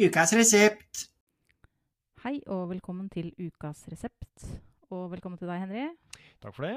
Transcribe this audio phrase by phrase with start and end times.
[0.00, 1.04] Ukas resept.
[2.24, 4.46] Hei og velkommen til ukas resept.
[4.90, 5.84] Og velkommen til deg, Henry.
[6.42, 6.74] Takk for det.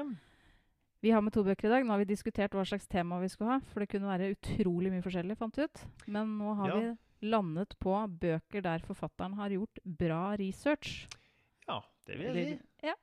[1.02, 1.86] Vi har med to bøker i dag.
[1.86, 4.92] Nå har vi diskutert hva slags tema vi skulle ha, for det kunne være utrolig
[4.94, 5.82] mye forskjellig, fant vi ut.
[6.06, 6.78] Men nå har Ja.
[6.78, 11.08] vi landet på bøker der forfatteren har gjort bra research.
[11.66, 12.66] Ja, det vil jeg si.
[12.86, 12.94] Ja.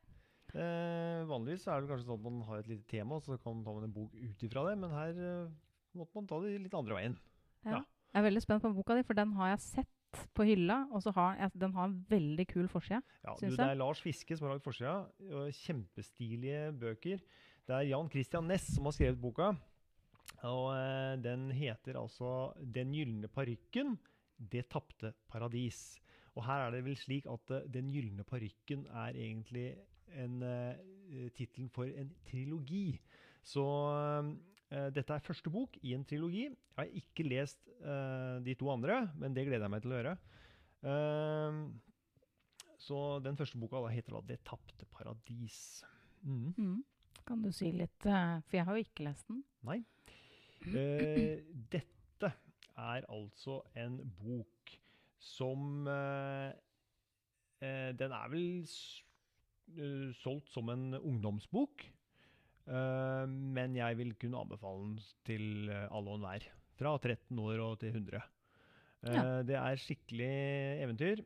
[0.56, 3.56] Eh, vanligvis er det kanskje sånn at man har et lite tema, og så kan
[3.56, 5.50] man ta med en bok ut ifra det, men her eh,
[5.96, 7.18] måtte man ta det litt andre veien.
[7.66, 7.84] Ja.
[8.14, 9.95] Jeg er veldig spent på boka di, for den har jeg sett
[10.36, 13.02] på hylla, og så har altså, den har en veldig kul forside.
[13.26, 14.98] Ja, Syns det er Lars Fiske som har lagd forsida.
[15.62, 17.24] Kjempestilige bøker.
[17.66, 19.54] Det er Jan Christian Næss som har skrevet boka.
[20.46, 23.98] Og eh, den heter altså 'Den gylne parykken
[24.38, 26.00] det tapte paradis'.
[26.36, 29.76] Og her er det vel slik at uh, 'Den gylne parykken' er egentlig
[30.16, 30.76] en uh,
[31.34, 33.00] tittelen for en trilogi.
[33.44, 34.34] Så eh,
[34.70, 36.48] dette er første bok i en trilogi.
[36.50, 40.00] Jeg har ikke lest eh, de to andre, men det gleder jeg meg til å
[40.00, 40.16] gjøre.
[40.92, 41.60] Eh,
[42.86, 45.84] så den første boka heter da 'Det tapte paradis'.
[46.24, 46.54] Mm.
[46.58, 46.84] Mm.
[47.26, 49.44] Kan du si litt eh, For jeg har jo ikke lest den.
[49.66, 49.84] Nei.
[50.66, 52.32] Eh, dette
[52.78, 54.80] er altså en bok
[55.20, 56.52] som eh,
[57.62, 61.86] eh, Den er vel eh, solgt som en ungdomsbok.
[62.68, 64.96] Eh, men jeg vil kunne anbefale den
[65.28, 66.48] til eh, alle og enhver.
[66.76, 68.18] Fra 13 år og til 100.
[68.22, 68.32] Eh,
[69.06, 69.44] Ja.
[69.46, 70.32] Det er skikkelig
[70.82, 71.20] eventyr.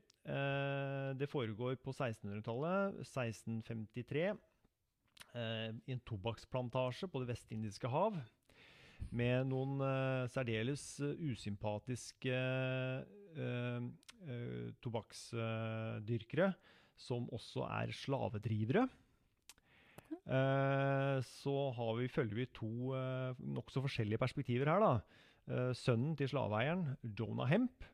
[1.15, 2.97] Det foregår på 1600-tallet.
[3.05, 4.25] 1653
[5.33, 8.19] eh, i en tobakksplantasje på Det vestindiske hav.
[9.15, 9.79] Med noen
[10.27, 12.35] særdeles usympatiske
[14.83, 16.51] tobakksdyrkere
[16.99, 18.89] som også er slavedrivere.
[20.29, 24.85] Eh, så har vi, følger vi to uh, nokså forskjellige perspektiver her.
[24.85, 25.19] da.
[25.49, 26.83] Eh, sønnen til slaveeieren,
[27.17, 27.85] Jonah Hemp,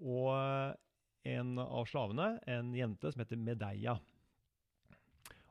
[0.00, 3.98] og eh, en av slavene, en jente som heter Medeia.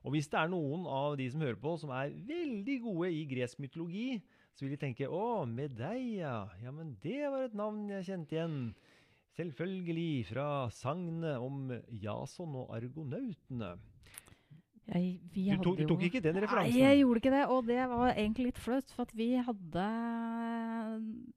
[0.02, 3.28] Og hvis det er noen av de som hører på, som er veldig gode i
[3.30, 4.18] gresk mytologi,
[4.58, 8.58] så vil de tenke å, Medeia, ja, men det var et navn jeg kjente igjen.
[9.38, 11.70] Selvfølgelig fra sagnet om
[12.02, 13.76] Jason og argonautene.
[14.90, 16.74] Jeg, Du tok, du tok ikke den referansen?
[16.74, 18.94] Nei, jeg gjorde ikke det, og det var egentlig litt flaut.
[18.98, 19.86] For vi hadde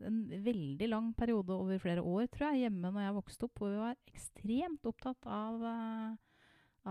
[0.08, 3.70] en veldig lang periode over flere år, tror jeg, hjemme når jeg vokste opp, hvor
[3.70, 6.40] vi var ekstremt opptatt av, eh,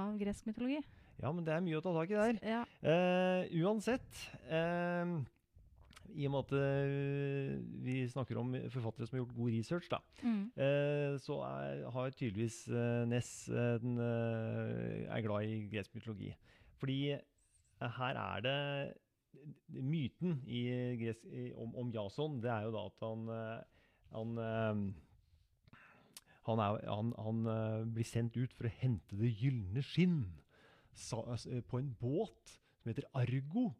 [0.03, 0.80] av gresk mytologi.
[1.22, 2.40] Ja, men det er mye å ta tak i der.
[2.46, 2.64] Ja.
[2.84, 5.18] Uh, uansett, eh,
[6.16, 7.53] i og med at eh,
[7.84, 10.51] vi snakker om forfattere som har gjort god research, da, Mm.
[10.56, 16.34] eh, så er, har tydeligvis eh, Ness den, er glad i gresk mytologi.
[16.79, 17.00] Fordi
[17.81, 18.94] her er det
[19.73, 21.12] Myten i,
[21.57, 23.23] om, om Jason, det er jo da at han
[24.13, 24.94] han,
[26.46, 30.19] han, er, han, han blir sendt ut for å hente det gylne skinn
[31.68, 32.53] på en båt
[32.84, 33.72] som heter Argo,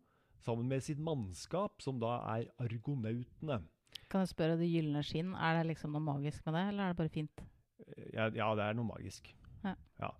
[0.46, 3.62] sammen med sitt mannskap, som da er argonautene.
[4.10, 6.94] Kan jeg spørre, det gylne skinn, er det liksom noe magisk med det, eller er
[6.94, 7.46] det bare fint?
[7.88, 9.32] Eh, Ja, ja det er noe magisk.
[9.64, 10.12] Ja.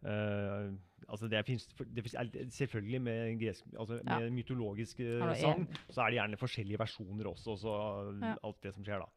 [0.00, 0.70] Eh,
[1.12, 4.30] altså det finnes, det finnes Selvfølgelig med, gresk, altså Ja.
[4.32, 7.74] mytologisk uh, sang, så er det gjerne forskjellige versjoner også, så
[8.22, 8.34] Ja.
[8.42, 9.08] alt det som skjer da.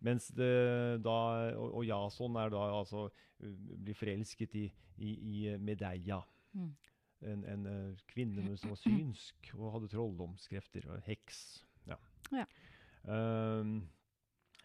[0.00, 1.18] Mens det da,
[1.54, 3.54] og, og Jason er da altså uh,
[3.84, 4.64] blir forelsket i,
[4.98, 6.18] i, i Medeia.
[6.54, 6.74] Mm.
[7.28, 11.62] En, en eh, kvinne som var synsk og hadde trolldomskrefter og heks.
[11.86, 11.98] Ja.
[12.34, 12.46] Ja.
[13.06, 13.82] Um,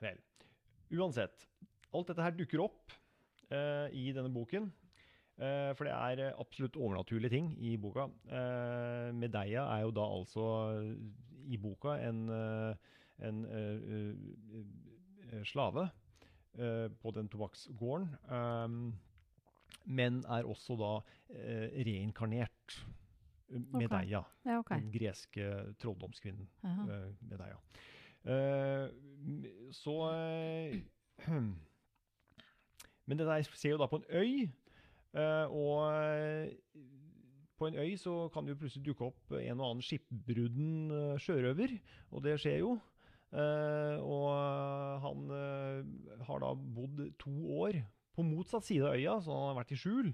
[0.02, 0.20] vel.
[0.94, 1.46] Uansett.
[1.94, 2.94] Alt dette her dukker opp
[3.52, 4.72] uh, i denne boken.
[5.38, 8.08] Uh, for det er absolutt overnaturlige ting i boka.
[8.30, 10.48] Uh, Medeia er jo da altså
[11.48, 12.26] i boka en,
[13.24, 13.38] en
[15.48, 15.86] slave
[16.58, 18.10] på den tobakksgården.
[18.34, 18.82] ehm,
[19.88, 20.92] men er også da
[21.32, 22.78] eh, reinkarnert.
[23.50, 24.24] eh, Medeia.
[24.46, 24.82] Ja, okay.
[24.82, 26.50] Den greske trolldomskvinnen.
[26.64, 27.60] Eh, Medeia.
[28.28, 28.90] Eh,
[29.72, 30.80] så eh,
[33.08, 34.50] Men det der ser jo da på en øy.
[35.16, 36.52] eh, og
[37.58, 41.80] på en øy så kan det jo plutselig dukke opp en og annen skipbrudden sjørøver,
[42.12, 42.76] og det skjer jo.
[43.28, 44.28] Uh, og
[45.04, 47.82] han uh, har da bodd to år
[48.18, 50.10] på motsatt side av øya, så han har vært i skjul,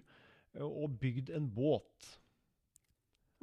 [0.57, 2.11] eh, og bygd en båt.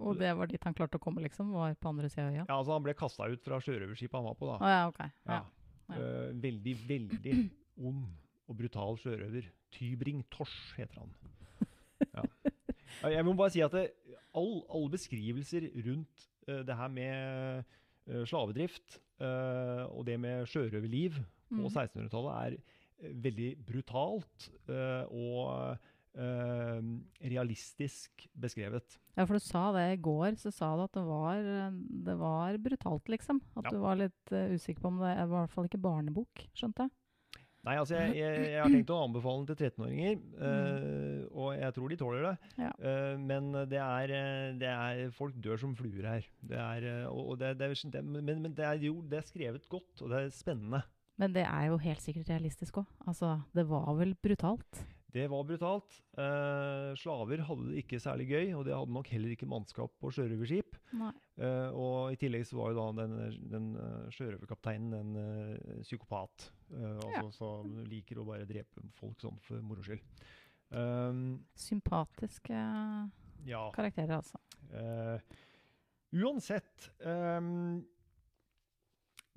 [0.00, 1.50] Og det var dit han klarte å komme, liksom?
[1.52, 2.44] Var på andre sida av øya?
[2.48, 4.48] Ja, altså Han ble kasta ut fra sjørøverskipet han var på.
[4.48, 4.56] da.
[4.56, 5.00] Å ja, ok.
[5.28, 5.40] Ja.
[5.90, 5.96] Ja.
[5.96, 7.34] Eh, veldig, veldig
[7.90, 8.06] ond
[8.48, 9.50] og brutal sjørøver.
[9.76, 11.12] Tybring Tors heter han.
[12.14, 12.24] Ja.
[13.02, 13.84] Ja, Jeg må bare si at det,
[14.34, 17.60] all, alle beskrivelser rundt uh, det her med
[18.10, 21.20] uh, slavedrift uh, og det med sjørøverliv
[21.50, 21.64] på Mm.
[21.66, 22.52] 1600-tallet er
[23.00, 25.76] veldig brutalt eh, og
[26.18, 26.90] eh,
[27.32, 28.98] realistisk beskrevet.
[29.16, 31.42] Ja, for du sa det i går, så sa du at det var,
[32.06, 33.42] det var brutalt, liksom.
[33.56, 33.74] At Ja.
[33.74, 36.86] du var litt eh, usikker på om det var i hvert fall ikke barnebok, skjønte
[36.86, 36.94] jeg.
[37.60, 40.14] Nei, altså jeg, jeg, jeg har tenkt å anbefale den til 13-åringer,
[40.48, 42.30] eh, og jeg tror de tåler det.
[42.56, 42.70] Ja.
[42.80, 44.14] Uh, men det er,
[44.56, 46.30] det er Folk dør som fluer her.
[46.40, 49.92] Det er, og det, det, det, men, men det er jo det er skrevet godt,
[50.00, 50.80] og det er spennende.
[51.20, 52.88] Men det er jo helt sikkert realistisk òg.
[53.06, 54.80] Altså, det var vel brutalt?
[55.10, 55.96] Det var brutalt.
[56.22, 60.12] Eh, slaver hadde det ikke særlig gøy, og det hadde nok heller ikke mannskap på
[60.14, 60.78] sjørøverskip.
[60.94, 66.46] Eh, og i tillegg så var jo da den, den uh, sjørøverkapteinen en uh, psykopat.
[66.76, 70.04] eh, altså Som liker å bare drepe folk sånn for moro skyld.
[70.70, 72.54] Um, Sympatiske
[73.50, 73.64] ja.
[73.74, 74.38] karakterer, altså.
[74.78, 75.18] eh,
[76.22, 77.80] uansett ehm,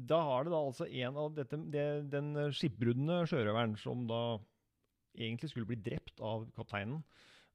[0.09, 4.23] Da har det da altså en av dette, det, den skipbruddende sjørøveren som da
[5.13, 7.03] egentlig skulle bli drept av kapteinen,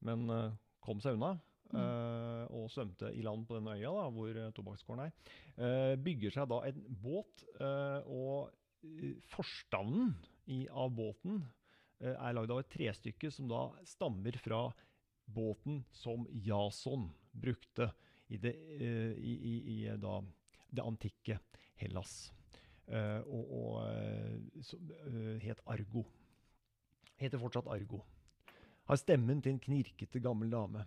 [0.07, 1.37] men eh, kom seg unna.
[1.69, 1.77] Mm.
[1.77, 5.11] Uh, og svømte i land på denne øya da, hvor uh, tobakkskåren er.
[5.59, 8.49] Uh, bygger seg da en båt, eh, og
[8.87, 10.15] eh, forstavnen
[10.49, 11.43] i, av båten
[12.01, 14.63] eh, er lagd av et trestykke som da stammer fra
[15.29, 17.91] båten som Jason brukte
[18.33, 20.23] i det, eh, i, i, i eh, da,
[20.73, 21.37] det antikke
[21.79, 22.31] Hellas.
[22.89, 26.05] Eh, og og eh, som eh, het Argo.
[27.21, 28.01] Heter fortsatt Argo.
[28.89, 30.87] Har stemmen til en knirkete gammel dame.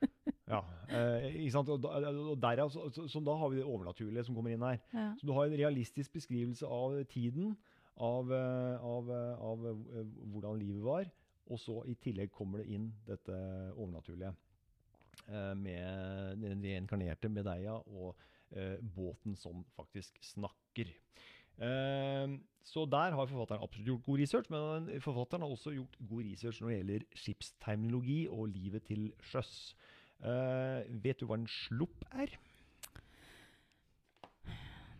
[0.48, 1.68] Ja, eh, ikke sant?
[1.68, 1.82] Og,
[2.40, 4.78] derav, så, så, så da har vi det overnaturlige som kommer inn her.
[4.94, 5.10] Ja.
[5.20, 7.50] Så du har en realistisk beskrivelse av tiden,
[8.00, 9.10] av, av,
[9.44, 11.10] av hvordan livet var,
[11.52, 13.36] og så i tillegg kommer det inn dette
[13.74, 14.32] overnaturlige.
[15.28, 18.16] eh, Med den reinkarnerte Medeia og
[18.94, 20.94] båten som faktisk snakker.
[21.58, 26.24] Eh, Så der har forfatteren absolutt gjort god research, men forfatteren har også gjort god
[26.24, 29.74] research når det gjelder skipsterminologi og livet til sjøs.
[30.20, 32.34] Eh, vet du hva en slupp er?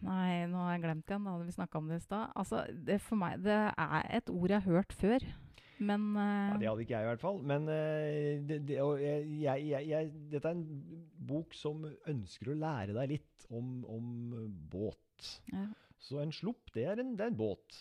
[0.00, 1.24] Nei, nå har jeg glemt igjen.
[1.26, 2.32] Da hadde vi snakka om det i stad.
[2.38, 3.00] Altså, det
[3.44, 5.18] Det er et ord jeg har hørt før,
[5.80, 7.42] men Ja, eh, Det hadde ikke jeg i hvert fall.
[7.46, 10.64] Men uh, det, det, jeg, jeg, jeg, dette er en
[11.28, 14.08] bok som ønsker å lære deg litt om, om
[14.72, 15.38] båt.
[15.52, 15.69] ja.
[15.98, 17.78] Så en slupp, det er en, det er en båt.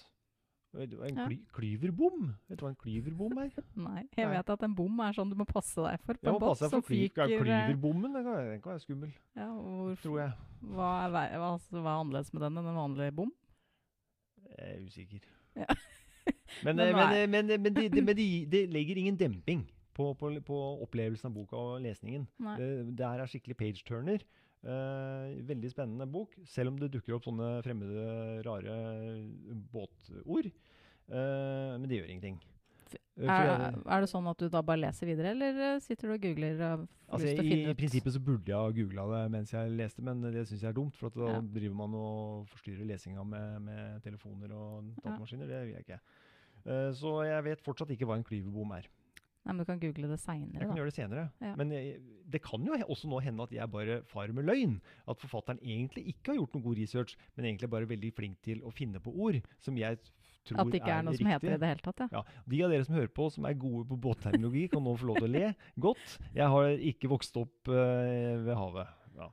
[0.77, 1.25] En kly, Ja.
[1.29, 2.31] kly, klyverbom?
[2.49, 3.51] Vet du hva en klyverbom er?
[3.88, 4.01] Nei.
[4.17, 4.31] Jeg Nei.
[4.35, 6.73] vet at en bom er sånn du må passe deg for på en båt som
[6.73, 8.17] ja, fyker eh, klyverbommen.
[8.17, 9.47] Den kan, den kan være skummel, Ja,
[10.01, 10.33] tror jeg.
[10.73, 13.31] hva, er, hva, altså, hva er annerledes med den enn en vanlig bom?
[14.47, 15.29] Jeg er usikker.
[15.61, 15.69] Ja.
[16.65, 20.13] Men, Men eh, men, eh, men, det de, de, de, de legger ingen demping på,
[20.18, 22.25] på, på opplevelsen av boka og lesningen.
[22.57, 24.25] Det, det her er skikkelig page-turner.
[24.68, 28.07] Uh, veldig spennende bok, selv om det dukker opp sånne fremmede,
[28.47, 28.74] rare
[29.71, 30.50] båtord.
[31.07, 32.39] Uh, men det gjør ingenting.
[33.17, 36.07] Eh, Er, det- er det sånn at du da bare leser videre, eller eh, sitter
[36.07, 37.69] du og googler og får altså, i, ut?
[37.71, 40.69] I prinsippet så burde jeg ha googla det mens jeg leste, men det syns jeg
[40.69, 40.95] er dumt.
[40.95, 41.39] For da Ja.
[41.41, 45.47] driver man og forstyrrer lesinga med, med telefoner og datamaskiner.
[45.47, 45.99] Det vil jeg ikke.
[46.67, 48.85] Uh, så jeg vet fortsatt ikke hva en klyvebom er.
[49.47, 50.75] Nei, men du kan google det seinere, Jeg kan da.
[50.75, 51.29] gjøre det senere.
[51.39, 51.55] Ja.
[51.55, 54.81] Men jeg, det kan jo også nå hende at jeg bare farer med løgn.
[55.07, 58.59] At forfatteren egentlig ikke har gjort noe god research, men egentlig bare veldig flink til
[58.67, 59.97] å finne på ord som jeg
[60.47, 62.07] tror At det ikke er noe som heter det i det hele tatt, ja.
[62.19, 62.22] Ja,
[62.53, 65.19] De av dere som hører på som er gode på båtterminologi, kan nå få lov
[65.22, 65.51] til å le
[65.88, 66.15] godt.
[66.38, 67.75] Jeg har ikke vokst opp uh,
[68.48, 68.95] ved havet.
[69.17, 69.29] Ja,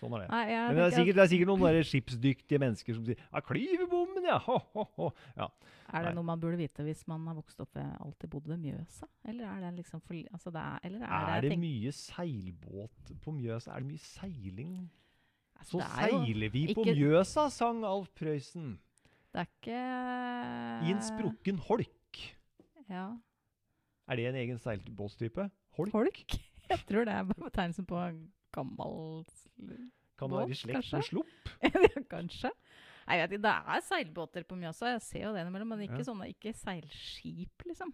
[0.00, 0.30] sånn er det.
[0.32, 3.44] Nei, Men det er sikkert, det er sikkert noen skipsdyktige mennesker som sier ja,
[4.24, 5.12] ja!' Ho, ho, ho.
[5.36, 5.48] ja.
[5.92, 6.14] er det nei.
[6.16, 9.08] noe man burde vite hvis man har vokst opp ved, alltid bodd ved Mjøsa?
[9.28, 13.14] Eller er det liksom for, altså det er, eller er Er det, det mye seilbåt
[13.24, 13.74] på Mjøsa?
[13.74, 14.76] Er det mye seiling?
[15.60, 18.78] altså, Så er seiler vi på ikke- Mjøsa, sang Alf Prøysen.
[19.34, 19.78] Det er ikke
[20.86, 22.20] I en sprukken holk.
[22.88, 23.06] Ja.
[24.06, 25.48] Er det en egen seilbåtstype?
[25.78, 25.92] Holk?
[25.96, 26.20] Holk?
[26.70, 27.98] Jeg tror det er betegnelsen på
[28.54, 29.24] gammel
[30.16, 31.50] Kan det være i slekt med slupp?
[31.66, 32.52] Ja, Kanskje.
[33.08, 35.82] Nei, Jeg vet ikke, Det er seilbåter på Mjøsa, jeg ser jo det innimellom, men
[35.88, 36.06] ikke Ja.
[36.08, 37.90] sånne, ikke seilskip, liksom.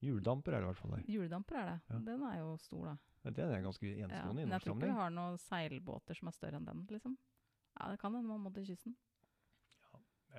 [0.00, 1.02] Hjuldamper er det i hvert fall der.
[1.12, 1.78] Hjuldamper er det.
[1.90, 1.98] Ja.
[2.06, 2.94] Den er jo stor, da.
[3.24, 6.16] Men Den er ganske Ja, enestående i men jeg tror ikke vi har noen seilbåter
[6.16, 7.16] som er større enn den, liksom.
[7.76, 8.94] Ja, det kan hende man må til kysten.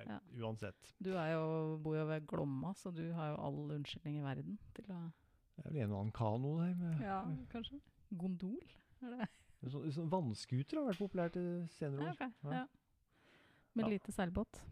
[0.08, 0.18] Ja.
[0.42, 0.92] Uansett.
[1.04, 4.58] Du er jo, bor jo ved Glomma, så du har jo all unnskyldning i verden
[4.76, 5.00] til å
[5.56, 6.74] Det er vel en og annen kano der.
[6.80, 7.20] Med, Ja,
[7.52, 7.80] kanskje.
[8.18, 8.58] Gondol?
[9.02, 9.28] Er det?
[9.70, 11.46] så, så Vannskuter har vært populært i
[11.76, 12.16] senere Ja, år.
[12.20, 12.52] Ja.
[12.52, 12.66] Ja.
[13.74, 13.90] Med Ja.
[13.94, 14.62] lite seilbåt.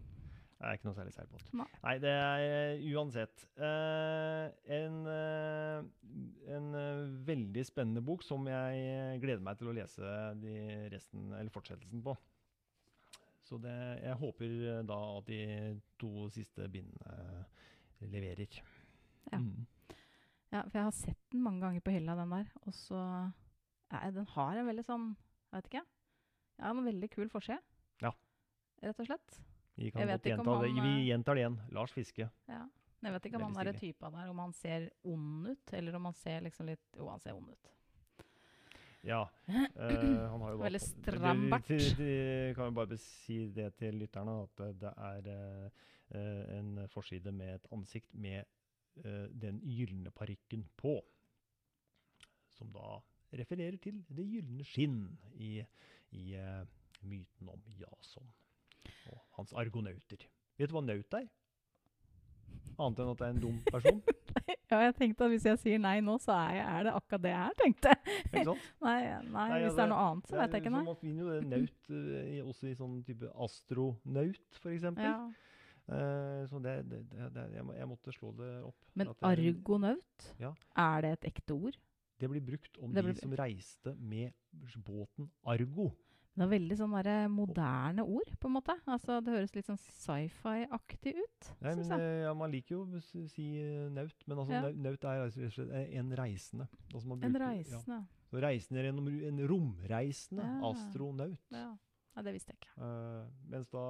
[0.61, 1.47] Det er ikke noe særlig seilbåt.
[1.57, 1.95] Nei.
[2.03, 6.67] det er eh, uansett uh, en, uh, en
[7.25, 10.11] veldig spennende bok som jeg gleder meg til å lese
[10.43, 12.12] de resten, eller fortsettelsen på.
[13.50, 15.38] Så det, jeg håper eh, da at de
[15.99, 17.64] to siste bindene eh,
[18.07, 18.61] leverer.
[19.33, 19.40] Ja.
[19.42, 19.66] Mm.
[20.50, 22.52] Ja, for jeg har sett den mange ganger på hylla, den der.
[22.62, 23.00] Og så
[23.90, 25.83] ja, Den har en veldig sånn Jeg vet ikke.
[26.61, 27.59] Ja, en veldig kul forside.
[28.02, 28.12] Ja.
[28.85, 29.40] Rett og slett.
[29.80, 30.71] Vi kan godt gjenta det.
[30.76, 31.59] Vi eh, gjentar det igjen.
[31.75, 32.30] Lars Fiske.
[32.50, 32.62] Ja.
[33.00, 36.11] Jeg vet ikke om han er typen der, om han ser ond ut, eller om
[36.11, 37.71] han ser liksom litt Jo, han ser ond ut.
[39.07, 39.23] Ja.
[39.49, 41.23] Uh, han har jo da Veldig strambart.
[41.25, 41.69] stram bart.
[41.69, 45.71] det- det- Kan jo bare si det til lytterne, at eh, det er
[46.12, 48.45] eh, en forside med et ansikt med
[49.04, 51.00] uh, den gylne parykken på.
[52.59, 53.00] Som da
[53.33, 55.64] refererer til det gylne skinn i,
[56.12, 56.35] i
[57.02, 58.26] myten om Jason
[59.12, 60.26] og hans argonauter.
[60.59, 61.28] Vet du hva naut er?
[62.80, 64.02] Annet enn at det er en dum person?
[64.71, 67.23] Ja, jeg tenkte at hvis jeg sier nei nå, så er, jeg, er det akkurat
[67.25, 68.19] det jeg er, tenkte jeg.
[68.28, 68.66] Ikke sant?
[68.87, 70.73] Nei, nei, Nei, hvis ja, det er noe annet, så vet jeg ikke.
[70.76, 70.83] Nei.
[70.87, 74.87] man finner jo det naut eh, også i sånn type astronaut, f.eks.
[75.02, 75.16] Ja.
[75.90, 78.76] Uh, så det, det, det, det jeg, må, jeg måtte slå det opp.
[78.95, 80.52] Men det argonaut, Ja.
[80.78, 81.80] er det et ekte ord?
[82.21, 84.30] Det blir brukt om Det de som reiste med
[84.87, 85.90] båten Argo.
[86.31, 86.93] Det er veldig sånn
[87.35, 88.77] moderne ord, på en måte.
[88.89, 93.03] Altså, det høres litt sånn sci-fi-aktig ut, Nei, men eh, ja, Man liker jo å
[93.03, 94.71] si eh, naut, men altså, Ja.
[94.71, 96.69] naut er rett og slett en reisende.
[96.95, 97.99] Altså man En reisende.
[97.99, 98.27] Ja.
[98.31, 100.71] Så reisende gjennom en romreisende Ja.
[100.71, 101.39] astronaut.
[101.51, 101.77] Ja.
[102.17, 102.73] Ja, det visste jeg ikke.
[102.83, 103.85] Uh, da,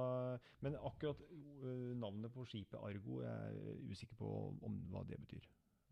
[0.61, 4.29] men akkurat uh, navnet på skipet Argo jeg er usikker på
[4.61, 5.47] om hva det betyr.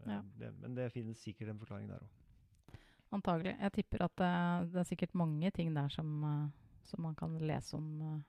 [0.05, 0.21] Ja.
[0.39, 2.09] det, men det finnes sikkert en forklaring der òg.
[3.09, 3.55] Antagelig.
[3.57, 4.33] Jeg tipper at det,
[4.73, 6.49] det er sikkert mange ting der som, eh,
[6.85, 8.19] som man kan lese om uh,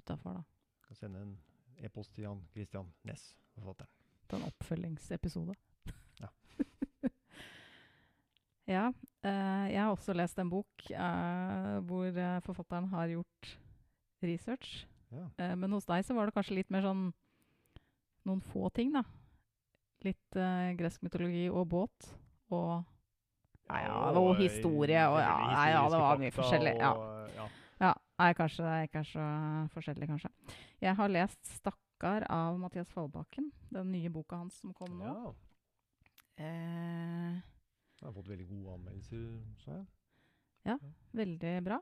[0.00, 0.42] utafor, da.
[0.86, 1.36] Kan sende en
[1.78, 3.90] e-post til Jan Christian Næss, forfatteren.
[4.28, 5.54] Til en oppfølgingsepisode.
[6.16, 6.28] Ja.
[8.74, 8.84] ja.
[9.20, 13.50] Uh, jeg har også lest en bok uh, hvor forfatteren har gjort
[14.22, 14.88] research.
[15.12, 15.28] Ja.
[15.38, 17.10] Uh, men hos deg så var det kanskje litt mer sånn
[18.26, 19.04] noen få ting, da.
[20.02, 20.38] Litt
[20.78, 22.08] gresk mytologi og båt
[22.54, 22.82] og
[23.66, 26.74] Ja, ja, og historie og ja, ja, det var mye forskjellig.
[26.78, 26.92] Ja.
[27.34, 27.46] ja.
[27.80, 29.24] Ja, nei, kanskje det ikke er så
[29.74, 30.30] forskjellig, kanskje.
[30.80, 33.50] Jeg har lest 'Stakkar' av Mathias Fallbakken.
[33.72, 35.04] Den nye boka hans som kom nå.
[35.04, 35.34] Ja.
[36.38, 37.34] Eh,
[38.00, 39.84] Jeg har fått veldig gode anmeldelser, sa
[40.64, 40.78] jeg.
[41.12, 41.78] veldig bra.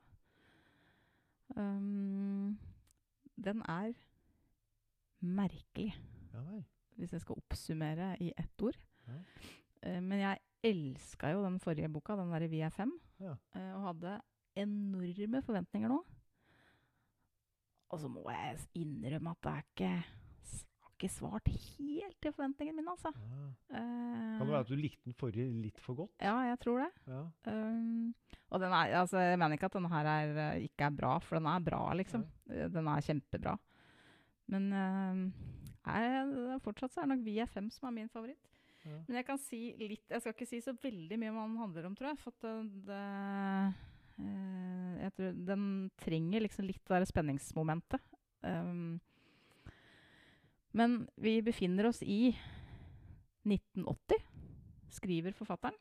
[1.57, 2.59] Um,
[3.37, 3.93] den er
[5.21, 5.95] merkelig,
[6.33, 6.63] Ja
[6.99, 8.77] hvis jeg skal oppsummere i ett ord.
[9.09, 9.21] Ja.
[9.83, 13.37] Eh, men jeg elska jo den forrige boka, den derre 'Vi er fem', Ja.
[13.55, 14.21] eh, og hadde
[14.57, 16.05] enorme forventninger nå.
[17.91, 20.05] Og så må jeg innrømme at det er ikke
[20.95, 23.11] ikke svart helt til forventningene mine, altså.
[23.19, 23.47] Ja.
[23.75, 26.15] Uh, Kan det være at du likte den forrige litt for godt?
[26.23, 26.91] Ja, jeg tror det.
[27.11, 27.23] Ja.
[27.51, 28.15] Um,
[28.51, 31.19] og den er, altså, jeg mener ikke at denne her er, eh, ikke er bra,
[31.19, 32.25] for den er bra, liksom.
[32.49, 32.69] Ja.
[32.73, 33.57] Den er kjempebra.
[34.55, 35.21] Men uh,
[35.85, 38.54] jeg, fortsatt så er nok Vi er fem som er min favoritt.
[38.85, 41.61] Men jeg kan si litt Jeg skal ikke si så veldig mye om hva den
[41.63, 42.21] handler om, tror jeg.
[42.21, 42.53] For det,
[42.89, 43.01] det
[44.21, 45.65] eh, jeg tror Den
[46.01, 48.13] trenger liksom litt det der spenningsmomentet.
[48.45, 49.01] Um,
[50.75, 52.35] men vi befinner oss i
[53.47, 54.21] 1980,
[54.93, 55.77] skriver forfatteren.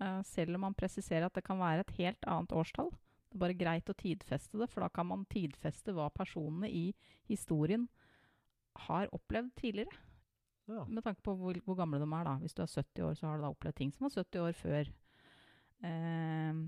[0.00, 2.92] Uh, selv om han presiserer at det kan være et helt annet årstall.
[3.30, 6.90] Det er bare greit å tidfeste det, for da kan man tidfeste hva personene i
[7.30, 7.88] historien
[8.88, 9.94] har opplevd tidligere.
[10.70, 10.84] Ja.
[10.86, 12.26] Med tanke på hvor, hvor gamle de er.
[12.28, 12.36] da.
[12.42, 14.58] Hvis du er 70 år, så har du da opplevd ting som var 70 år
[14.58, 14.90] før.
[15.82, 16.60] Eh,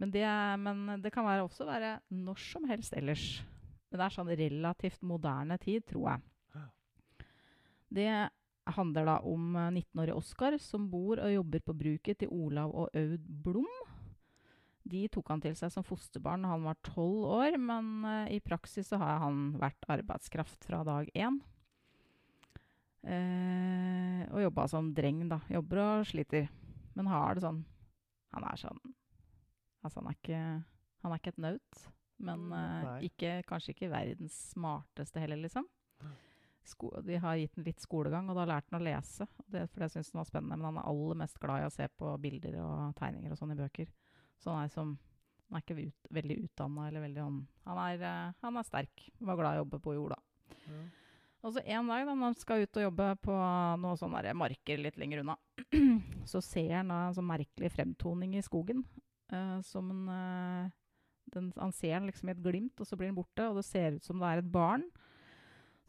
[0.00, 0.26] men, det,
[0.62, 3.42] men det kan være også være når som helst ellers.
[3.90, 6.28] Men det er sånn relativt moderne tid, tror jeg.
[6.54, 6.66] Ja.
[7.90, 8.10] Det
[8.76, 12.94] handler da om eh, 19-årige Oskar som bor og jobber på bruket til Olav og
[12.94, 13.70] Aud Blom.
[14.90, 18.44] De tok han til seg som fosterbarn da han var tolv år, men eh, i
[18.44, 21.40] praksis så har han vært arbeidskraft fra dag én.
[23.06, 25.40] Eh, og jobba som dreng, da.
[25.48, 26.48] Jobber og sliter.
[26.94, 27.62] Men har det sånn
[28.34, 28.80] Han er sånn
[29.82, 30.40] Altså, han er ikke,
[31.02, 31.84] han er ikke et naut.
[32.20, 35.64] Men Mm, eh, ikke, kanskje ikke verdens smarteste heller, liksom.
[36.68, 39.24] Sko de har gitt ham litt skolegang, og da har lært han å lese.
[39.40, 40.58] Og det, for det syns han var spennende.
[40.58, 43.54] Men han er aller mest glad i å se på bilder og tegninger og sånn
[43.54, 43.88] i bøker.
[44.38, 44.92] Så han er, som,
[45.48, 49.08] han er ikke ut, veldig utdanna eller veldig sånn han er, eh, han er sterk.
[49.18, 50.20] Var glad i å jobbe på jorda.
[50.68, 50.82] Ja.
[51.40, 53.36] Og så en dag da han skal ut og jobbe på
[53.80, 55.38] noe sånn marker litt lenger unna,
[56.30, 58.84] så ser han da en sånn merkelig fremtoning i skogen.
[59.32, 60.70] Uh, som en, uh,
[61.32, 63.46] den, han ser den liksom i et glimt, og så blir den borte.
[63.48, 64.84] Og det ser ut som det er et barn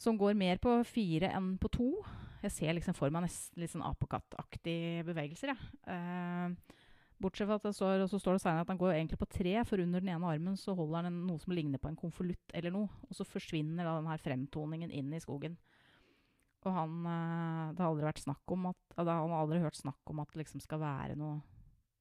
[0.02, 1.90] som går mer på fire enn på to.
[2.42, 5.52] Jeg ser liksom for meg nesten litt sånn apekattaktige bevegelser.
[5.54, 5.74] jeg.
[5.94, 6.80] Eh,
[7.22, 9.54] Bortsett fra at det står, så står det senere at han går egentlig på tre,
[9.68, 12.56] for under den ene armen så holder han en, noe som ligner på en konvolutt
[12.58, 12.90] eller noe.
[13.10, 15.60] Og så forsvinner da den her fremtoningen inn i skogen.
[16.62, 20.12] Og han eh, Det har aldri vært snakk om at Han har aldri hørt snakk
[20.14, 21.40] om at det liksom skal være noe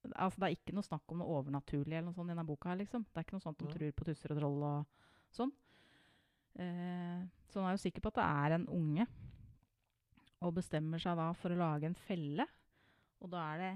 [0.05, 2.71] Altså Det er ikke noe snakk om noe overnaturlig eller noe sånt i denne boka
[2.71, 3.03] her, liksom.
[3.05, 3.73] Det er ikke noe sånt de ja.
[3.75, 5.03] tror på tusser og troll og
[5.37, 5.51] sånn.
[6.57, 7.19] Eh,
[7.53, 9.05] så han er jo sikker på at det er en unge,
[10.41, 12.47] og bestemmer seg da for å lage en felle.
[13.21, 13.71] Og da er det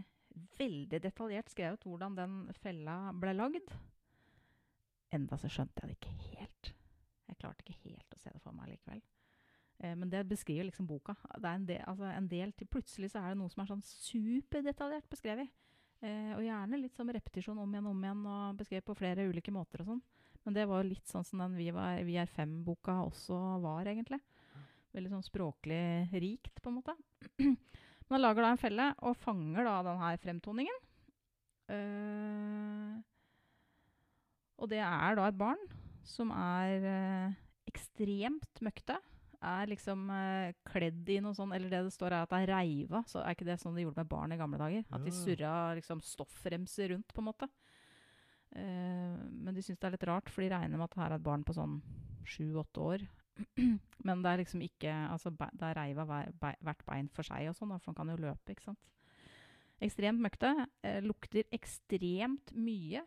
[0.59, 3.75] veldig detaljert skrevet hvordan den fella ble lagd.
[5.15, 6.73] Enda så skjønte jeg det ikke helt.
[7.29, 9.03] Jeg klarte ikke helt å se det for meg likevel.
[9.79, 11.17] Eh, men det beskriver liksom boka.
[11.39, 13.71] Det er en del, altså en del til Plutselig så er det noe som er
[13.71, 15.51] sånn superdetaljert beskrevet.
[16.05, 19.27] Eh, og gjerne litt som repetisjon om igjen og om igjen, og beskrevet på flere
[19.31, 20.05] ulike måter og sånn.
[20.45, 23.89] Men det var jo litt sånn som den Vi, var, vi er fem-boka også var,
[23.89, 24.21] egentlig.
[24.95, 26.97] Veldig sånn språklig rikt, på en måte.
[28.15, 30.77] Men han lager da en felle, og fanger da denne fremtoningen.
[31.67, 33.01] Uh,
[34.63, 35.65] og det er da et barn
[36.07, 37.35] som er uh,
[37.67, 39.01] ekstremt møkte.
[39.43, 42.53] Er liksom uh, kledd i noe sånn Eller det det står, er at det er
[42.55, 43.03] reiva.
[43.11, 44.87] Så er ikke det sånn de gjorde med barn i gamle dager?
[44.95, 45.19] At de Ja.
[45.19, 47.51] surra liksom stoffremser rundt, på en måte.
[48.55, 51.27] Men de syns det er litt rart, for de regner med at her er et
[51.27, 51.81] barn på sånn
[52.23, 53.09] sju-åtte år.
[54.07, 57.57] men det er liksom ikke altså, Det er reiva hver, hvert bein for seg, og
[57.59, 58.55] sånn, for han kan jo løpe.
[58.55, 58.91] ikke sant?
[59.83, 60.55] Ekstremt møkte.
[60.87, 63.03] Eh, lukter ekstremt mye.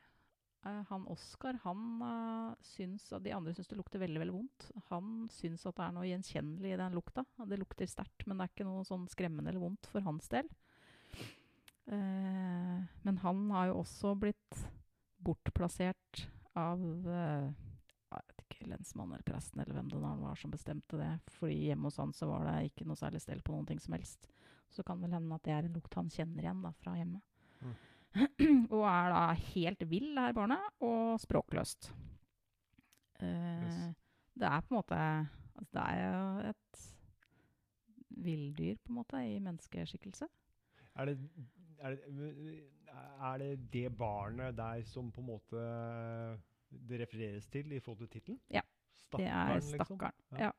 [0.67, 4.69] Eh, han Oskar han eh, syns at De andre syns det lukter veldig veldig vondt.
[4.91, 7.25] Han syns at det er noe gjenkjennelig i den lukta.
[7.47, 10.49] Det lukter sterkt, men det er ikke noe sånn skremmende eller vondt for hans del.
[11.87, 14.65] Eh, men han har jo også blitt
[15.23, 17.47] bortplassert av eh,
[18.57, 21.11] ikke, lensmannen eller presten eller hvem det nå var som bestemte det.
[21.37, 23.95] Fordi hjemme hos han så var det ikke noe særlig stell på noen ting som
[23.95, 24.27] helst.
[24.73, 27.21] Så kan vel hende at det er en lukt han kjenner igjen da, fra hjemme.
[28.75, 29.21] og er da
[29.53, 31.91] helt vill, det her barnet, og språkløst.
[33.21, 33.79] Uh, Yes.
[34.37, 34.97] Det er på en måte
[35.57, 36.81] altså Det er jo et
[38.09, 40.27] villdyr, på en måte, i menneskeskikkelse.
[40.95, 41.15] Er det,
[41.79, 42.59] er, det,
[43.21, 45.63] er det det barnet der som på en måte
[46.71, 48.39] det refereres til i forhold til tittelen?
[48.53, 48.61] Ja,
[49.15, 50.39] Det er Stakkaren, liksom?
[50.41, 50.51] Ja.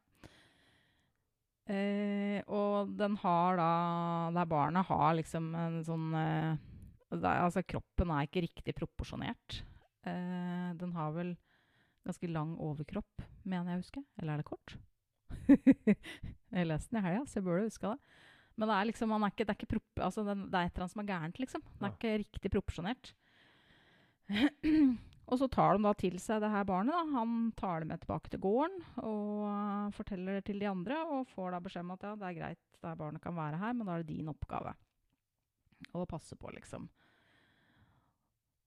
[1.69, 3.69] Eh, og den har da
[4.33, 6.55] Det her barnet har liksom en sånn eh,
[7.13, 9.63] det er, Altså, kroppen er ikke riktig proporsjonert.
[10.09, 11.35] Eh, den har vel
[12.09, 14.03] ganske lang overkropp, mener jeg å huske.
[14.21, 14.77] Eller er det kort?
[15.49, 17.99] jeg leste den i helga, så jeg burde huska det.
[18.59, 20.73] Men det er liksom, han er ikke, det, er ikke prop, altså det er et
[20.73, 21.65] eller annet som er gærent, liksom.
[21.79, 21.97] Den er Ja.
[21.97, 23.13] ikke riktig proporsjonert.
[25.29, 26.95] Og så tar de da til seg det her barnet.
[26.95, 27.05] da.
[27.19, 31.03] Han tar det med tilbake til gården og uh, forteller det til de andre.
[31.13, 33.61] Og får da beskjed om at ja, det er greit, det er barnet kan være
[33.61, 34.73] her, men da er det din oppgave
[35.95, 36.89] å passe på, liksom.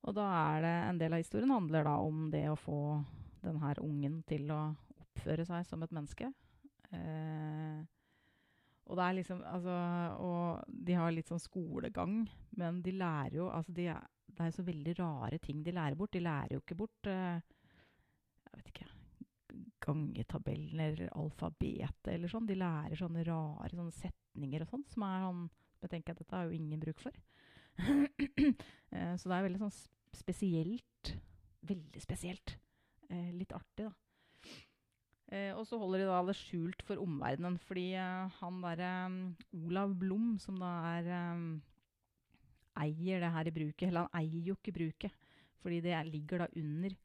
[0.02, 2.82] Og da er det en del av historien handler da om det å få
[3.41, 4.62] den her ungen til å
[5.02, 6.30] oppføre seg som et menneske.
[6.93, 7.82] Eh,
[8.91, 9.74] og det er liksom Altså
[10.19, 12.26] Og de har litt sånn skolegang,
[12.60, 14.02] men de lærer jo Altså, de er,
[14.38, 16.13] det er så veldig rare ting de lærer bort.
[16.15, 17.39] De lærer jo ikke bort eh,
[18.48, 18.89] Jeg vet ikke
[19.82, 22.48] Gangetabellen eller alfabetet eller sånn.
[22.48, 25.44] De lærer sånne rare sånne setninger og sånn, som er sånn
[25.82, 27.17] Jeg tenker at dette har jo ingen bruk for.
[27.82, 29.76] eh, så det er veldig sånn
[30.15, 31.15] spesielt.
[31.67, 32.56] Veldig spesielt.
[33.12, 33.96] Eh, litt artig, da.
[35.32, 39.20] Eh, og så holder de da det skjult for omverdenen, fordi eh, han derre um,
[39.63, 41.46] Olav Blom, som da er um,
[42.77, 45.12] eier det her i bruket, eller han eier jo ikke bruket,
[45.62, 46.95] fordi det er- ligger da under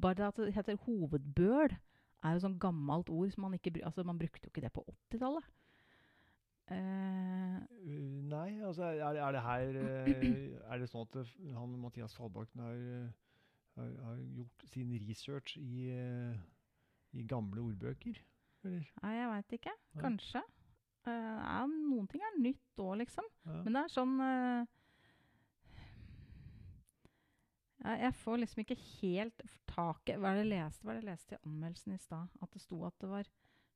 [0.00, 1.76] Bare det heter hovedbøl,
[2.24, 4.84] er jo sånn gammelt ord som man ikke Altså, man brukte jo ikke det på
[5.10, 5.44] 80-tallet.
[6.70, 7.34] Eh,
[7.84, 12.62] Uh, nei, altså er, er det her eh, Er det sånn at han Mathias Fallbakken
[12.64, 13.10] har, eh,
[13.76, 16.38] har, har gjort sin research i, eh,
[17.12, 18.16] i gamle ordbøker?
[18.64, 18.86] Eller?
[19.02, 19.74] nei, jeg veit ikke.
[20.00, 20.40] Kanskje.
[21.04, 23.28] Eh, ja, noen ting er nytt òg, liksom.
[23.44, 23.60] Ja.
[23.66, 24.64] Men det er sånn eh,
[27.84, 31.10] jeg, får liksom ikke helt taket Hva er det jeg leste, hva er det jeg
[31.10, 32.38] leste i anmeldelsen i stad?
[32.40, 33.32] At det sto at det var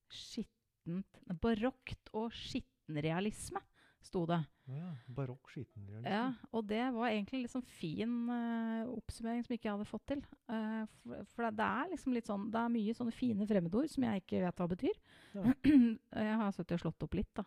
[0.08, 3.60] skittent Barokt og skittenrealisme,
[4.00, 4.38] sto det.
[4.68, 6.12] Ja, barokk skittenrealisme.
[6.12, 10.06] Ja, og det var egentlig en sånn fin uh, oppsummering som ikke jeg hadde fått
[10.12, 10.22] til.
[10.50, 14.04] Uh, for for det er liksom litt sånn Det er mye sånne fine fremmedord som
[14.08, 14.98] jeg ikke vet hva betyr.
[15.36, 15.54] Ja.
[16.28, 17.46] jeg har sittet og slått opp litt, da.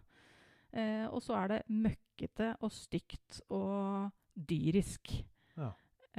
[0.72, 5.14] Uh, og så er det møkkete og stygt og dyrisk.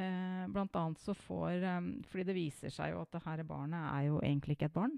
[0.01, 3.83] Eh, blant annet så får eh, Fordi det viser seg jo at det her barnet
[3.91, 4.95] er jo egentlig ikke et barn.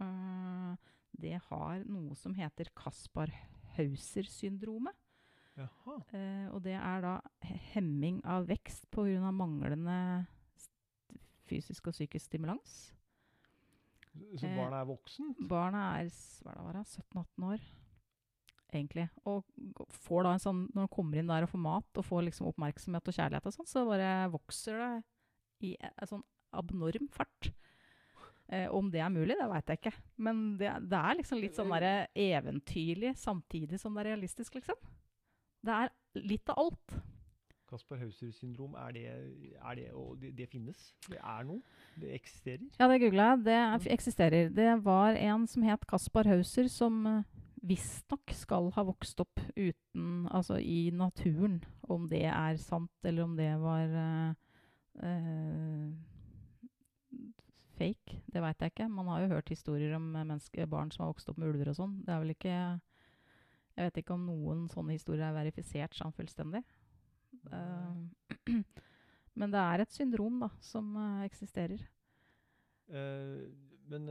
[0.00, 3.32] Eh, det har noe som heter Kaspar
[3.76, 4.96] Hauser-syndromet.
[6.14, 7.16] Eh, og det er da
[7.74, 9.32] hemming av vekst pga.
[9.34, 10.26] manglende
[11.48, 12.94] fysisk og psykisk stimulans.
[14.38, 15.34] Så Eh, barnet er voksen?
[15.48, 17.60] Barnet er er det, var det, 17-18 år,
[18.74, 19.06] egentlig.
[19.28, 19.44] Og
[20.04, 22.50] får da en sånn, når du kommer inn der og får mat og får liksom
[22.50, 24.90] oppmerksomhet og kjærlighet og sånn, så bare vokser det
[25.68, 26.26] i e- en sånn
[26.58, 27.50] abnorm fart.
[28.48, 29.94] Eh, om det er mulig, det veit jeg ikke.
[30.24, 34.78] Men det, det er liksom litt sånn derre eventyrlig samtidig som det er realistisk, liksom.
[35.64, 36.98] Det er litt av alt.
[37.68, 39.02] Kasper Hauser-syndrom, er det,
[39.60, 40.86] er det, og det, det finnes?
[41.04, 41.60] Det er noe?
[42.00, 42.64] Det eksisterer?
[42.78, 43.42] Ja, det googla jeg.
[43.44, 44.48] Det er, eksisterer.
[44.56, 47.18] Det var en som het Kaspar Hauser, som uh,
[47.68, 51.60] visstnok skal ha vokst opp uten Altså i naturen.
[51.88, 55.92] Om det er sant, eller om det var uh,
[57.78, 58.88] fake, det veit jeg ikke.
[58.92, 61.78] Man har jo hørt historier om eh, barn som har vokst opp med ulver og
[61.78, 61.98] sånn.
[62.04, 62.54] Det er vel ikke
[63.78, 66.64] Jeg vet ikke om noen sånne historier er verifisert sånn fullstendig.
[67.52, 67.94] Uh,
[69.38, 71.84] men det er et syndrom da, som uh, eksisterer.
[72.88, 74.08] Men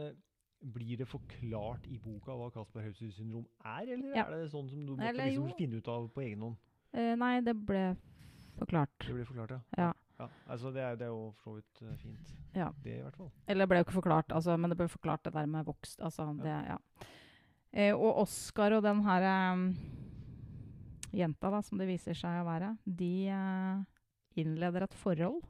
[0.62, 4.26] blir det forklart i boka hva Kasper Hauser-syndrom er, eller Ja.
[4.26, 6.58] er det sånn som du måtte Eller liksom finne ut av på egen hånd?
[6.96, 7.96] Uh, nei, det ble
[8.58, 8.96] forklart.
[9.06, 9.60] Det ble forklart, ja.
[9.78, 9.94] Ja.
[10.20, 10.30] ja.
[10.48, 12.34] Altså, det er, det er jo for så vidt eh, fint.
[12.56, 12.72] Ja.
[12.84, 13.32] Det, i hvert fall.
[13.48, 16.02] Eller det ble jo ikke forklart, altså, men det ble forklart det der med vokst.
[16.02, 16.78] Altså, det, ja.
[17.72, 19.68] Eh, og Oskar og den her um,
[21.14, 23.14] jenta, da, som det viser seg å være, de
[24.38, 25.44] innleder et forhold.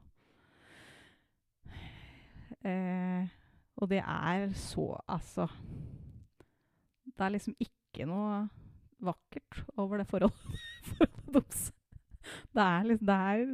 [2.66, 3.28] Eh,
[3.78, 5.46] og det er så Altså
[7.06, 8.48] Det er liksom ikke noe
[9.00, 10.64] vakkert over det forholdet,
[10.98, 11.68] forholdet deres.
[12.54, 13.44] Det er liksom Det er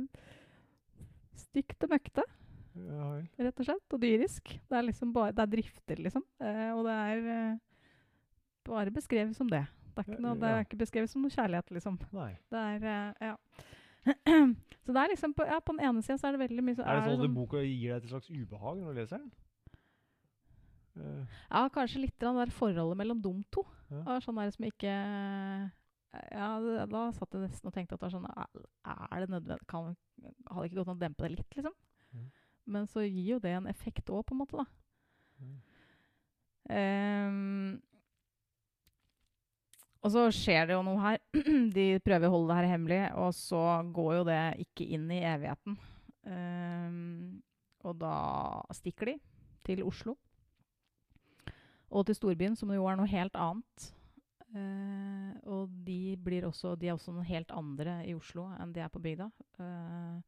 [1.44, 2.24] stygt og møkkete
[2.74, 3.94] Ja rett og slett.
[3.94, 4.50] Og dyrisk.
[4.58, 6.24] Det er liksom bare, det er drifter, liksom.
[6.42, 7.58] Eh, og det er eh,
[8.66, 9.62] bare beskrevet som det.
[9.94, 12.00] Det er, ikke noe, det er ikke beskrevet som noe kjærlighet, liksom.
[12.16, 12.32] Nei.
[12.50, 13.36] Det er, eh, ja.
[14.84, 16.76] så det er liksom på, ja, på den ene sida så er det veldig mye
[16.76, 19.22] så Er det sånn at sånn- boka gir deg et slags ubehag når du leser
[19.22, 19.30] den?
[20.96, 23.64] Eh, Ja, kanskje litt det der forholdet mellom de to.
[23.90, 24.02] Ja.
[24.06, 24.94] Var sånn der som ikke
[26.30, 29.66] Ja, da satt jeg nesten og tenkte at det var sånn Er, er det nødvendig
[29.66, 29.96] kan,
[30.46, 31.74] Hadde det ikke gått an å dempe det litt, liksom?
[32.14, 32.28] Mm.
[32.74, 34.64] Men så gir jo det en effekt òg, på en måte, da.
[35.42, 35.56] Mm.
[36.64, 37.82] Um,
[40.04, 41.18] og så skjer det jo noe her.
[41.76, 43.60] De prøver å holde det her hemmelig, og så
[43.96, 45.76] går jo det ikke inn i evigheten.
[46.24, 47.42] Um,
[47.84, 48.14] og da
[48.72, 49.18] stikker de
[49.64, 50.16] til Oslo.
[51.94, 53.90] Og til storbyen, som jo er noe helt annet.
[54.54, 58.82] Uh, og de, blir også, de er også noen helt andre i Oslo enn de
[58.84, 59.26] er på bygda.
[59.58, 60.20] Uh,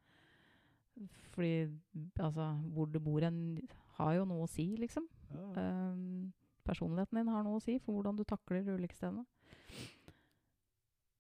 [1.35, 1.69] fordi
[2.19, 3.61] altså, hvor du bor en
[3.99, 5.07] har jo noe å si, liksom.
[5.35, 5.47] ja.
[5.57, 6.33] Um,
[6.67, 9.23] personligheten din har noe å si for hvordan du takler de ulike steder.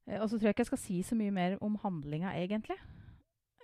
[0.08, 2.78] Eh, og så tror jeg ikke jeg skal si så mye mer om handlinga, egentlig.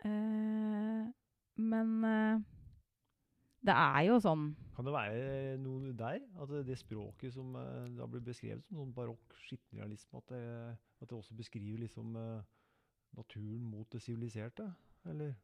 [0.05, 1.11] Uh,
[1.59, 2.07] men
[3.62, 6.22] det er jo sånn Kan det være noe der?
[6.42, 10.42] At det, språket som eh, da blir beskrevet som sånn barokk skittenrealisme, at det,
[11.03, 12.42] at det også beskriver liksom eh,
[13.18, 14.66] naturen mot det siviliserte?
[15.07, 15.35] Eller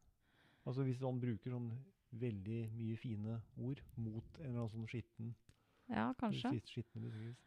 [0.65, 1.71] altså hvis man bruker sånn
[2.19, 5.33] veldig mye fine ord mot en eller annen sånn skitten
[5.89, 6.51] Ja, kanskje.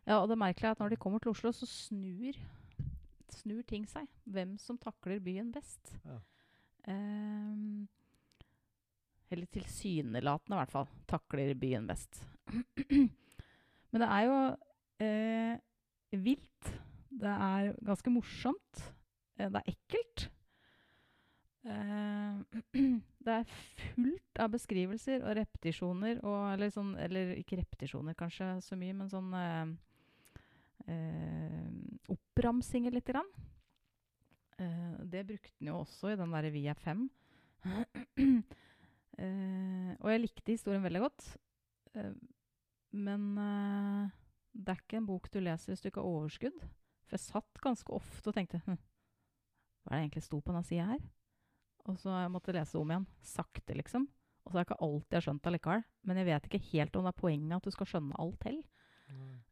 [0.07, 2.39] Ja, og det merkelige er at når de kommer til Oslo, så snur,
[3.31, 4.09] snur ting seg.
[4.25, 5.93] Hvem som takler byen best.
[6.07, 6.17] Ja.
[6.91, 7.89] Ehm,
[9.33, 10.89] eller tilsynelatende, i hvert fall.
[11.11, 12.23] Takler byen best.
[13.93, 14.37] Men det er jo
[15.05, 15.55] eh,
[16.25, 16.73] vilt.
[17.13, 18.85] Det er ganske morsomt.
[19.39, 20.27] Eh, det er ekkelt.
[21.63, 22.83] Eh,
[23.27, 23.57] det er
[23.95, 29.11] fullt av beskrivelser og repetisjoner, og, eller, sånn, eller ikke repetisjoner kanskje så mye, men
[29.13, 29.73] sånn eh,
[30.91, 31.69] eh,
[32.13, 33.31] oppramsinger lite grann.
[34.59, 37.09] Eh, det brukte han jo også i den derre Vi er fem.
[39.21, 41.27] Eh, og jeg likte historien veldig godt.
[41.93, 42.15] Uh,
[42.97, 44.09] men uh,
[44.53, 46.63] det er ikke en bok du leser hvis du ikke har overskudd.
[47.05, 48.79] For jeg satt ganske ofte og tenkte hm,
[49.83, 51.03] Hva er det egentlig sto på denne sida her?
[51.91, 53.09] Og så jeg måtte lese om igjen.
[53.27, 54.07] Sakte, liksom.
[54.47, 55.85] Og så er det ikke alltid jeg har skjønt det likevel.
[56.09, 58.63] Men jeg vet ikke helt om det er poenget at du skal skjønne alt til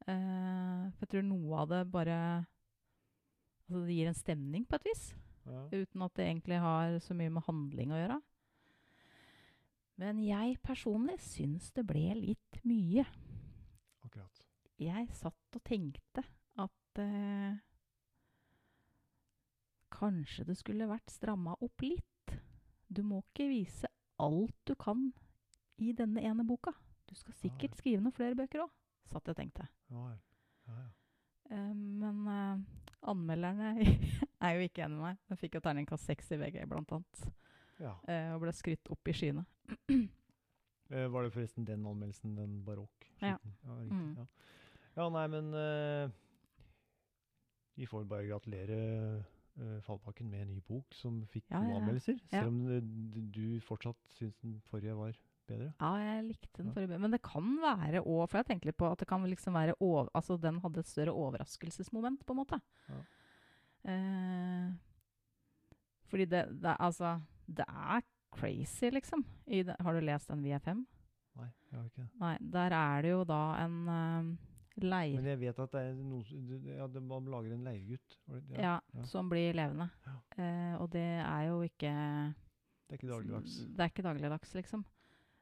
[0.09, 2.17] Eh, for jeg tror noe av det bare
[3.71, 5.03] Altså det gir en stemning på et vis.
[5.47, 5.61] Ja.
[5.71, 8.17] Uten at det egentlig har så mye med handling å gjøre.
[10.01, 13.05] Men jeg personlig syns det ble litt mye.
[14.07, 14.47] Akkurat.
[14.81, 16.25] Jeg satt og tenkte
[16.61, 17.59] at eh,
[19.93, 22.37] kanskje det skulle vært stramma opp litt.
[22.89, 25.11] Du må ikke vise alt du kan
[25.81, 26.73] i denne ene boka.
[27.09, 28.73] Du skal sikkert skrive noen flere bøker òg,
[29.11, 29.69] satt jeg og tenkte.
[29.93, 30.81] Ja, ja.
[31.51, 32.65] Eh, men eh,
[33.11, 33.75] anmelderne
[34.47, 35.23] er jo ikke enig med meg.
[35.33, 37.25] Jeg fikk jo terningkast seks i VG, blant annet.
[37.81, 37.95] Ja.
[38.13, 39.45] eh, og ble skrytt opp i skyene.
[40.91, 43.05] Eh, var det forresten den anmeldelsen, den barokk?
[43.23, 43.37] Ja.
[43.39, 44.17] ja, Mm.
[44.19, 44.25] ja.
[44.97, 46.11] ja, nei, men uh,
[47.79, 48.79] Vi får bare gratulere
[49.61, 52.19] uh, Fallbakken med en ny bok som fikk Ja, gode anmeldelser.
[52.33, 55.15] Selv om du fortsatt syns den forrige var
[55.47, 55.71] bedre.
[55.79, 58.91] Ja, jeg likte den forrige, men det kan være òg For jeg tenker litt på
[58.91, 62.59] at det kan liksom være over, Altså, den hadde et større overraskelsesmoment, på en måte.
[62.91, 63.01] Ja.
[63.95, 64.73] Eh,
[66.11, 68.03] fordi det, det Altså, det er
[68.35, 69.25] crazy, liksom.
[69.47, 70.85] I det, har du lest den VF5?
[71.41, 72.09] Nei, jeg har ikke det.
[72.21, 74.31] Nei, der er det jo da en um,
[74.83, 75.17] leir...
[75.21, 78.17] Men jeg vet at det er noe s- d- d- ja, Man lager en leirgutt.
[78.29, 79.05] Ja, ja, ja.
[79.09, 79.89] som blir levende.
[80.07, 80.17] Ja.
[80.39, 83.59] Uh, og det er jo ikke Det er ikke dagligdags.
[83.69, 84.85] Det er ikke dagligdags, liksom.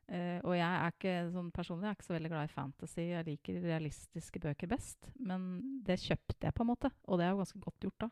[0.08, 3.02] Uh, og jeg er ikke sånn personlig jeg er ikke så veldig glad i fantasy.
[3.10, 5.10] Jeg liker realistiske bøker best.
[5.20, 5.50] Men
[5.84, 6.90] det kjøpte jeg, på en måte.
[7.08, 8.10] Og det er jo ganske godt gjort, da.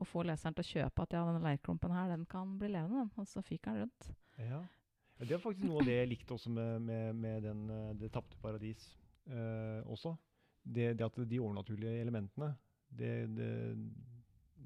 [0.00, 3.02] Å få leseren til å kjøpe at ja, denne leirklumpen her, den kan bli levende,
[3.04, 3.10] den.
[3.20, 4.10] Og så fyker den rundt.
[4.40, 4.62] Ja.
[5.20, 8.08] Det er faktisk noe av det jeg likte også med, med, med den, eh, Det
[8.14, 8.86] tapte paradis
[9.28, 10.14] eh, også.
[10.64, 12.54] Det, det at de overnaturlige elementene
[12.88, 13.50] det, det,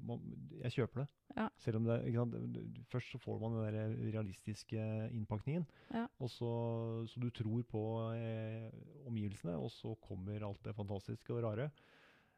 [0.07, 0.23] man,
[0.61, 1.07] Jeg kjøper det.
[1.35, 1.49] Ja.
[1.59, 4.79] Selv om det- Først så får man den der realistiske
[5.11, 5.65] innpakningen.
[5.91, 6.05] Ja.
[6.19, 6.49] Og så,
[7.11, 7.83] så du tror på
[8.15, 8.71] eh,
[9.07, 11.69] omgivelsene, og så kommer alt det fantastiske og rare.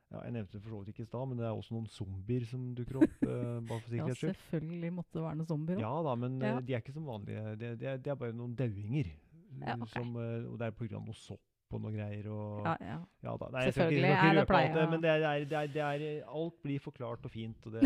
[0.08, 1.88] Ja, jeg nevnte det for så vidt ikke i stad, men det er også noen
[1.92, 3.18] zombier som dukker opp.
[3.28, 4.38] Uh, bare for Ja, sikkerhets skyld.
[4.38, 5.84] selvfølgelig måtte det være noen zombier òg.
[5.84, 6.54] Ja da, men Ja.
[6.56, 7.44] eh, de er ikke som vanlige.
[7.60, 9.10] Det, de, er, det er bare noen dauinger.
[9.58, 10.04] Ja, okay.
[10.06, 11.00] uh, og det er pga.
[11.02, 11.44] noe sopp
[11.76, 12.30] og noe greier.
[12.32, 12.98] Og, Ja, ja.
[13.26, 13.50] ja da.
[13.52, 14.72] Nei, ikke, Selvfølgelig er det pleie.
[14.72, 17.66] alt men det er, det, er, det, er, Alt blir forklart og fint.
[17.68, 17.84] Og det,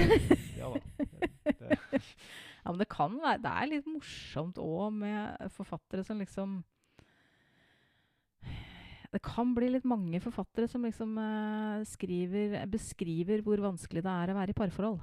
[0.58, 0.82] ja da.
[1.62, 1.78] Det,
[2.62, 6.60] Ja, men det kan være Det er litt morsomt òg med forfattere som liksom
[9.12, 14.32] Det kan bli litt mange forfattere som liksom eh, skriver, beskriver hvor vanskelig det er
[14.32, 15.02] å være i parforhold.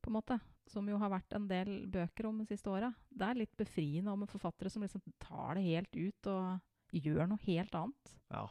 [0.00, 0.38] På en måte.
[0.68, 2.90] Som jo har vært en del bøker om de siste åra.
[3.08, 7.44] Det er litt befriende om forfattere som liksom tar det helt ut og gjør noe
[7.44, 8.46] helt annet, ja.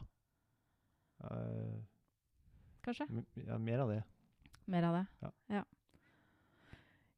[1.18, 1.82] Uh,
[2.86, 3.08] kanskje.
[3.42, 3.56] ja.
[3.58, 4.02] Mer av det.
[4.70, 5.06] Mer av det.
[5.24, 5.30] Ja.
[5.56, 5.64] ja.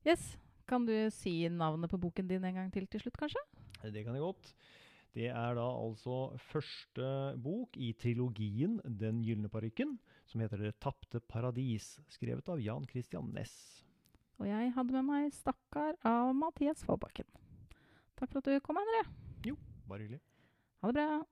[0.06, 0.38] Yes.
[0.70, 3.42] Kan du si navnet på boken din en gang til til slutt, kanskje?
[3.82, 4.54] Det kan jeg godt.
[5.14, 7.06] Det er da altså første
[7.42, 13.32] bok i trilogien 'Den gylne parykken', som heter 'Det tapte paradis', skrevet av Jan Christian
[13.34, 13.84] Næss.
[14.38, 17.26] Og jeg hadde med meg 'Stakkar' av Mathias Fåbakken.
[18.16, 19.08] Takk for at du kom, André.
[19.46, 19.56] Jo,
[19.88, 20.20] Bare hyggelig.
[20.82, 21.24] Ha det bra.